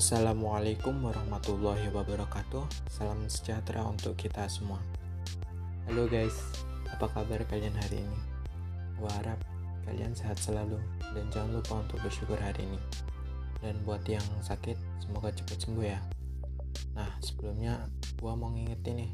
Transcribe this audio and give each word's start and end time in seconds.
Assalamualaikum 0.00 0.96
warahmatullahi 1.04 1.92
wabarakatuh. 1.92 2.64
Salam 2.88 3.20
sejahtera 3.28 3.84
untuk 3.84 4.16
kita 4.16 4.48
semua. 4.48 4.80
Halo 5.84 6.08
guys, 6.08 6.32
apa 6.88 7.04
kabar 7.04 7.44
kalian 7.44 7.76
hari 7.76 8.00
ini? 8.00 8.18
Gua 8.96 9.12
harap 9.20 9.36
kalian 9.84 10.16
sehat 10.16 10.40
selalu 10.40 10.80
dan 11.12 11.28
jangan 11.28 11.60
lupa 11.60 11.84
untuk 11.84 12.00
bersyukur 12.00 12.40
hari 12.40 12.64
ini. 12.64 12.80
Dan 13.60 13.76
buat 13.84 14.00
yang 14.08 14.24
sakit, 14.40 14.80
semoga 15.04 15.36
cepat 15.36 15.68
sembuh 15.68 15.84
ya. 15.84 16.00
Nah, 16.96 17.20
sebelumnya 17.20 17.84
gua 18.16 18.40
mau 18.40 18.48
ngingetin 18.56 19.04
nih 19.04 19.12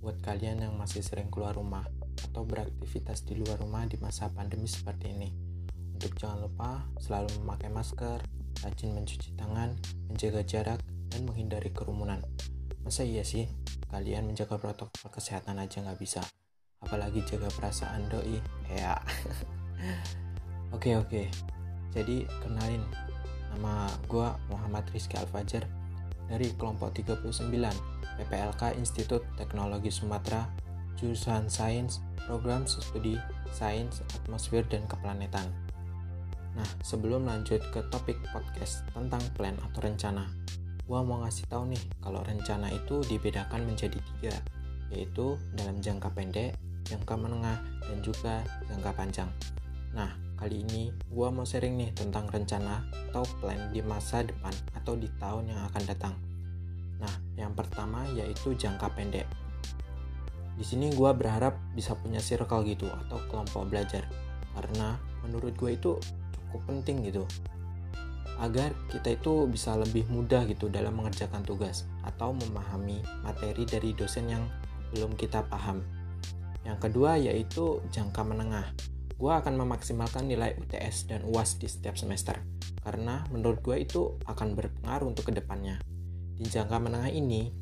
buat 0.00 0.16
kalian 0.24 0.64
yang 0.64 0.80
masih 0.80 1.04
sering 1.04 1.28
keluar 1.28 1.60
rumah 1.60 1.84
atau 2.24 2.48
beraktivitas 2.48 3.28
di 3.28 3.36
luar 3.36 3.60
rumah 3.60 3.84
di 3.84 4.00
masa 4.00 4.32
pandemi 4.32 4.64
seperti 4.64 5.12
ini. 5.12 5.28
Untuk 5.92 6.16
jangan 6.16 6.48
lupa 6.48 6.88
selalu 7.04 7.36
memakai 7.44 7.68
masker, 7.68 8.41
rajin 8.62 8.94
mencuci 8.94 9.34
tangan, 9.34 9.74
menjaga 10.08 10.46
jarak, 10.46 10.80
dan 11.10 11.28
menghindari 11.28 11.74
kerumunan. 11.74 12.22
Masa 12.82 13.04
iya 13.04 13.22
sih, 13.22 13.46
kalian 13.90 14.26
menjaga 14.26 14.58
protokol 14.58 15.10
kesehatan 15.10 15.60
aja 15.60 15.82
nggak 15.82 16.00
bisa? 16.00 16.22
Apalagi 16.82 17.22
jaga 17.26 17.50
perasaan 17.52 18.10
doi, 18.10 18.38
ya. 18.70 18.98
oke 20.74 20.90
oke, 20.98 21.28
jadi 21.94 22.26
kenalin, 22.42 22.82
nama 23.54 23.86
gue 24.08 24.28
Muhammad 24.48 24.88
Rizky 24.90 25.20
Alfajar 25.20 25.68
dari 26.26 26.48
kelompok 26.56 26.96
39 26.96 27.52
PPLK 28.16 28.78
Institut 28.80 29.22
Teknologi 29.36 29.92
Sumatera, 29.92 30.48
jurusan 30.96 31.52
Sains, 31.52 32.00
Program 32.24 32.64
Studi 32.64 33.18
Sains, 33.52 34.00
Atmosfer, 34.16 34.64
dan 34.64 34.88
Keplanetan. 34.88 35.71
Nah, 36.52 36.68
sebelum 36.84 37.24
lanjut 37.24 37.64
ke 37.72 37.80
topik 37.88 38.20
podcast 38.28 38.84
tentang 38.92 39.24
plan 39.32 39.56
atau 39.56 39.80
rencana, 39.80 40.28
gua 40.84 41.00
mau 41.00 41.24
ngasih 41.24 41.48
tahu 41.48 41.72
nih 41.72 41.80
kalau 42.04 42.20
rencana 42.20 42.68
itu 42.68 43.00
dibedakan 43.08 43.64
menjadi 43.64 43.96
tiga, 43.96 44.34
yaitu 44.92 45.40
dalam 45.56 45.80
jangka 45.80 46.12
pendek, 46.12 46.52
jangka 46.84 47.14
menengah, 47.16 47.56
dan 47.88 47.98
juga 48.04 48.44
jangka 48.68 48.90
panjang. 48.92 49.30
Nah, 49.96 50.12
kali 50.36 50.60
ini 50.60 50.92
gua 51.08 51.32
mau 51.32 51.48
sharing 51.48 51.80
nih 51.80 51.90
tentang 51.96 52.28
rencana 52.28 52.84
atau 53.08 53.24
plan 53.40 53.72
di 53.72 53.80
masa 53.80 54.20
depan 54.20 54.52
atau 54.76 54.92
di 54.92 55.08
tahun 55.16 55.56
yang 55.56 55.60
akan 55.72 55.82
datang. 55.88 56.14
Nah, 57.00 57.14
yang 57.40 57.56
pertama 57.56 58.04
yaitu 58.12 58.52
jangka 58.52 58.92
pendek. 58.92 59.24
Di 60.52 60.68
sini 60.68 60.92
gua 60.92 61.16
berharap 61.16 61.56
bisa 61.72 61.96
punya 61.96 62.20
circle 62.20 62.60
gitu 62.68 62.92
atau 62.92 63.16
kelompok 63.32 63.72
belajar, 63.72 64.04
karena 64.52 65.00
menurut 65.24 65.54
gue 65.56 65.78
itu 65.78 65.96
cukup 66.52 66.68
penting 66.68 67.00
gitu 67.08 67.24
agar 68.42 68.74
kita 68.90 69.14
itu 69.14 69.46
bisa 69.46 69.78
lebih 69.78 70.02
mudah 70.10 70.42
gitu 70.50 70.66
dalam 70.66 70.98
mengerjakan 70.98 71.46
tugas 71.46 71.86
atau 72.02 72.34
memahami 72.34 72.98
materi 73.22 73.62
dari 73.62 73.94
dosen 73.94 74.26
yang 74.26 74.44
belum 74.90 75.14
kita 75.14 75.46
paham. 75.46 75.78
Yang 76.66 76.78
kedua 76.90 77.22
yaitu 77.22 77.78
jangka 77.94 78.26
menengah. 78.26 78.74
Gue 79.14 79.30
akan 79.30 79.62
memaksimalkan 79.62 80.26
nilai 80.26 80.58
UTS 80.58 81.06
dan 81.06 81.22
UAS 81.22 81.54
di 81.62 81.70
setiap 81.70 81.94
semester 81.94 82.42
karena 82.82 83.22
menurut 83.30 83.62
gue 83.62 83.78
itu 83.78 84.18
akan 84.26 84.58
berpengaruh 84.58 85.06
untuk 85.06 85.30
ke 85.30 85.32
depannya. 85.38 85.78
Di 86.34 86.42
jangka 86.42 86.82
menengah 86.82 87.14
ini 87.14 87.54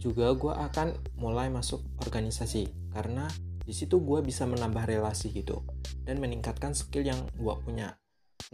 juga 0.00 0.32
gue 0.32 0.52
akan 0.52 1.20
mulai 1.20 1.52
masuk 1.52 1.84
organisasi 2.00 2.72
karena 2.96 3.28
di 3.66 3.74
situ 3.76 4.00
gue 4.00 4.24
bisa 4.24 4.48
menambah 4.48 4.88
relasi 4.88 5.28
gitu 5.34 5.60
dan 6.08 6.22
meningkatkan 6.22 6.72
skill 6.72 7.04
yang 7.04 7.20
gue 7.36 7.54
punya 7.60 7.98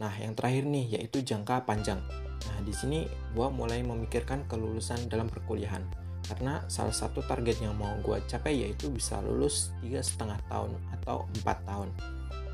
Nah, 0.00 0.12
yang 0.16 0.32
terakhir 0.32 0.64
nih 0.64 0.96
yaitu 0.96 1.20
jangka 1.20 1.68
panjang. 1.68 2.00
Nah, 2.48 2.58
di 2.64 2.72
sini 2.72 3.04
gue 3.36 3.48
mulai 3.52 3.84
memikirkan 3.84 4.48
kelulusan 4.48 5.12
dalam 5.12 5.28
perkuliahan. 5.28 5.84
Karena 6.22 6.64
salah 6.70 6.94
satu 6.94 7.20
target 7.20 7.60
yang 7.60 7.76
mau 7.76 7.92
gue 8.00 8.16
capai 8.24 8.64
yaitu 8.64 8.88
bisa 8.88 9.20
lulus 9.20 9.74
tiga 9.84 10.00
setengah 10.00 10.40
tahun 10.48 10.80
atau 10.96 11.28
4 11.44 11.68
tahun. 11.68 11.88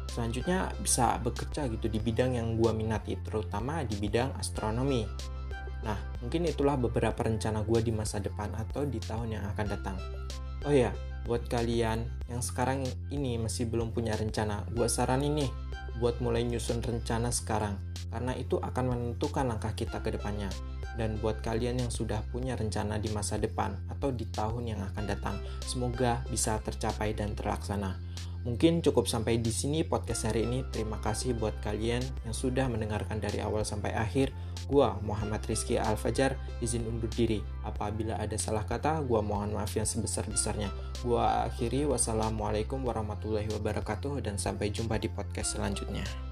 Selanjutnya 0.09 0.73
bisa 0.83 1.21
bekerja 1.23 1.69
gitu 1.71 1.87
di 1.87 2.01
bidang 2.03 2.35
yang 2.35 2.59
gue 2.59 2.73
minati, 2.75 3.15
terutama 3.23 3.87
di 3.87 3.95
bidang 4.01 4.35
astronomi. 4.41 5.07
Nah, 5.87 5.95
mungkin 6.19 6.49
itulah 6.49 6.75
beberapa 6.75 7.23
rencana 7.23 7.62
gue 7.62 7.81
di 7.87 7.95
masa 7.95 8.19
depan 8.19 8.51
atau 8.57 8.83
di 8.83 8.99
tahun 8.99 9.39
yang 9.39 9.45
akan 9.55 9.67
datang. 9.69 9.95
Oh 10.67 10.75
ya, 10.75 10.91
buat 11.23 11.47
kalian 11.47 12.03
yang 12.27 12.43
sekarang 12.43 12.83
ini 13.15 13.39
masih 13.39 13.71
belum 13.71 13.95
punya 13.95 14.19
rencana, 14.19 14.67
gue 14.75 14.89
saranin 14.91 15.45
nih 15.45 15.51
buat 15.97 16.21
mulai 16.21 16.44
nyusun 16.44 16.84
rencana 16.84 17.32
sekarang, 17.32 17.81
karena 18.12 18.37
itu 18.37 18.60
akan 18.60 18.84
menentukan 18.93 19.49
langkah 19.49 19.72
kita 19.72 20.04
ke 20.04 20.12
depannya. 20.12 20.53
Dan 20.99 21.16
buat 21.22 21.41
kalian 21.41 21.87
yang 21.87 21.93
sudah 21.94 22.21
punya 22.28 22.59
rencana 22.59 22.99
di 22.99 23.09
masa 23.15 23.38
depan 23.38 23.71
atau 23.88 24.10
di 24.10 24.26
tahun 24.28 24.75
yang 24.75 24.81
akan 24.93 25.04
datang, 25.06 25.38
semoga 25.62 26.26
bisa 26.26 26.59
tercapai 26.59 27.15
dan 27.15 27.38
terlaksana. 27.38 28.08
Mungkin 28.47 28.81
cukup 28.87 29.10
sampai 29.10 29.43
di 29.43 29.50
sini 29.50 29.82
podcast 29.82 30.31
hari 30.31 30.47
ini. 30.47 30.62
Terima 30.71 31.03
kasih 31.03 31.34
buat 31.34 31.59
kalian 31.59 32.00
yang 32.22 32.34
sudah 32.37 32.71
mendengarkan 32.71 33.19
dari 33.19 33.43
awal 33.43 33.66
sampai 33.66 33.91
akhir. 33.97 34.31
Gua 34.71 35.00
Muhammad 35.03 35.43
Rizky 35.49 35.81
Al-Fajar 35.81 36.38
izin 36.62 36.87
undur 36.87 37.10
diri. 37.10 37.43
Apabila 37.66 38.21
ada 38.21 38.37
salah 38.38 38.62
kata, 38.62 39.03
gua 39.03 39.25
mohon 39.25 39.56
maaf 39.56 39.75
yang 39.75 39.88
sebesar-besarnya. 39.88 40.71
Gua 41.03 41.50
akhiri 41.50 41.88
wassalamualaikum 41.88 42.84
warahmatullahi 42.84 43.50
wabarakatuh 43.59 44.22
dan 44.22 44.38
sampai 44.38 44.70
jumpa 44.70 45.00
di 45.00 45.10
podcast 45.10 45.59
selanjutnya. 45.59 46.28